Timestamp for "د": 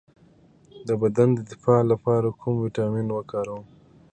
0.87-0.89, 1.33-1.39